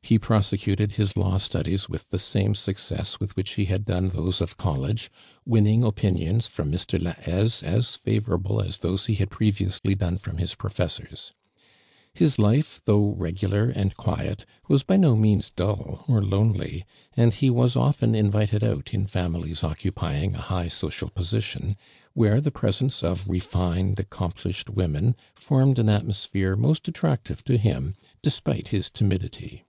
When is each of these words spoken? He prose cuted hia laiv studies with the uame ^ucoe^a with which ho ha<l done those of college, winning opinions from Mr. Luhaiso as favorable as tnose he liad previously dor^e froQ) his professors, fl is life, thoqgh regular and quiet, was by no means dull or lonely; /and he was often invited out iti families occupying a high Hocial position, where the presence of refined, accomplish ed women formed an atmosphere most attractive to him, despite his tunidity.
He 0.00 0.16
prose 0.18 0.48
cuted 0.52 0.92
hia 0.92 1.04
laiv 1.22 1.38
studies 1.38 1.86
with 1.86 2.08
the 2.08 2.16
uame 2.16 2.52
^ucoe^a 2.52 3.20
with 3.20 3.36
which 3.36 3.56
ho 3.56 3.64
ha<l 3.64 3.78
done 3.84 4.06
those 4.08 4.40
of 4.40 4.56
college, 4.56 5.10
winning 5.44 5.84
opinions 5.84 6.46
from 6.48 6.72
Mr. 6.72 6.98
Luhaiso 6.98 7.62
as 7.64 7.94
favorable 7.94 8.62
as 8.62 8.78
tnose 8.78 9.04
he 9.06 9.16
liad 9.16 9.28
previously 9.28 9.94
dor^e 9.94 10.18
froQ) 10.18 10.38
his 10.38 10.54
professors, 10.54 11.34
fl 12.14 12.24
is 12.24 12.38
life, 12.38 12.80
thoqgh 12.86 13.16
regular 13.18 13.68
and 13.68 13.98
quiet, 13.98 14.46
was 14.66 14.82
by 14.82 14.96
no 14.96 15.14
means 15.14 15.50
dull 15.50 16.06
or 16.08 16.22
lonely; 16.24 16.86
/and 17.14 17.34
he 17.34 17.50
was 17.50 17.76
often 17.76 18.14
invited 18.14 18.64
out 18.64 18.94
iti 18.94 19.04
families 19.04 19.62
occupying 19.62 20.34
a 20.34 20.38
high 20.40 20.68
Hocial 20.68 21.12
position, 21.12 21.76
where 22.14 22.40
the 22.40 22.52
presence 22.52 23.02
of 23.02 23.28
refined, 23.28 23.98
accomplish 24.00 24.64
ed 24.66 24.70
women 24.74 25.14
formed 25.34 25.78
an 25.78 25.90
atmosphere 25.90 26.56
most 26.56 26.88
attractive 26.88 27.44
to 27.44 27.58
him, 27.58 27.94
despite 28.22 28.68
his 28.68 28.88
tunidity. 28.88 29.64